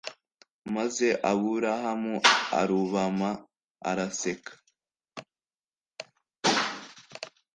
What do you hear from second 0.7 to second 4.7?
maze aburahamu arubama araseka